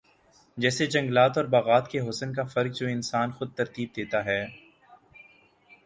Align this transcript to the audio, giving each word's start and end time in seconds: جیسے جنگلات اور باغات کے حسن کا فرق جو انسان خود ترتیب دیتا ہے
جیسے 0.57 0.85
جنگلات 0.85 1.37
اور 1.37 1.45
باغات 1.45 1.91
کے 1.91 1.99
حسن 1.99 2.33
کا 2.33 2.43
فرق 2.43 2.71
جو 2.71 2.87
انسان 2.87 3.31
خود 3.31 3.53
ترتیب 3.55 3.89
دیتا 3.95 4.25
ہے 4.25 4.43